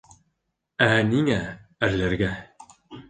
[0.85, 1.37] Ә ниңә...
[1.89, 2.33] әрләргә?